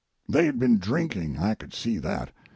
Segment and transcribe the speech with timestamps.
[0.27, 2.31] They had been drinking, I could see that.